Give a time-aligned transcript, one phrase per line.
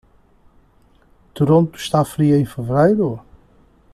[1.35, 3.21] Toronto está fria em fevereiro?